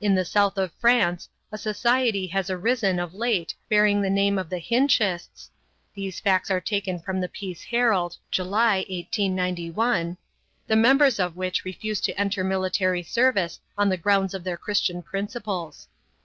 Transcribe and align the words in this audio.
In 0.00 0.16
the 0.16 0.24
south 0.24 0.58
of 0.58 0.72
France 0.72 1.28
a 1.52 1.56
society 1.56 2.26
has 2.26 2.50
arisen 2.50 2.98
of 2.98 3.14
late 3.14 3.54
bearing 3.68 4.02
the 4.02 4.10
name 4.10 4.36
of 4.36 4.50
the 4.50 4.58
Hinschists 4.58 5.50
(these 5.94 6.18
facts 6.18 6.50
are 6.50 6.60
taken 6.60 6.98
from 6.98 7.20
the 7.20 7.28
PEACE 7.28 7.62
HERALD, 7.62 8.16
July, 8.32 8.78
1891), 8.88 10.16
the 10.66 10.74
members 10.74 11.20
of 11.20 11.36
which 11.36 11.64
refuse 11.64 12.00
to 12.00 12.20
enter 12.20 12.42
military 12.42 13.04
service 13.04 13.60
on 13.78 13.88
the 13.88 13.96
grounds 13.96 14.34
of 14.34 14.42
their 14.42 14.56
Christian 14.56 15.00
principles. 15.00 15.86